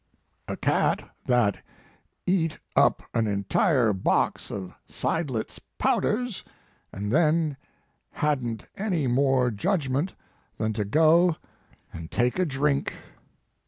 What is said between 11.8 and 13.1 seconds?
and take a drink."